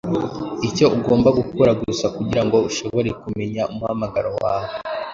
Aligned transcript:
Icyo 0.67 0.85
ugomba 0.97 1.29
gukora 1.39 1.71
gusa 1.81 2.05
kugirango 2.15 2.57
ushobore 2.69 3.09
kumenya 3.21 3.61
umuhamagaro 3.71 4.29
wawe, 4.43 4.73